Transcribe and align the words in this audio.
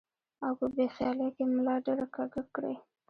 او 0.45 0.51
پۀ 0.59 0.65
بې 0.75 0.85
خيالۍ 0.95 1.29
کښې 1.35 1.43
ملا 1.53 1.75
ډېره 1.85 2.05
کږه 2.15 2.41
کړي 2.55 2.73
ـ 2.77 2.81